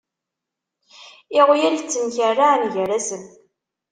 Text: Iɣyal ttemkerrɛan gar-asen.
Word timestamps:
Iɣyal 1.39 1.75
ttemkerrɛan 1.79 2.61
gar-asen. 2.73 3.23